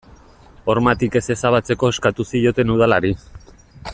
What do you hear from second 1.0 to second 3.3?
ez ezabatzeko eskatu zioten udalari.